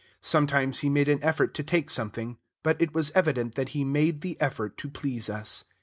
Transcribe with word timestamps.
Sometimes 0.23 0.79
he 0.79 0.89
made 0.89 1.07
an 1.07 1.23
effort 1.23 1.53
to 1.53 1.61
take 1.61 1.91
something, 1.91 2.39
but 2.63 2.81
it 2.81 2.91
was 2.91 3.11
evident 3.11 3.53
that 3.53 3.69
he 3.69 3.83
made 3.83 4.21
the 4.21 4.35
effort 4.41 4.75
to 4.77 4.89
please 4.89 5.29
us. 5.29 5.65